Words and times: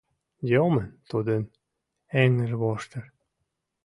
«Йомын» 0.51 0.87
тудын 1.09 1.41
эҥырвоштыр. 2.23 3.05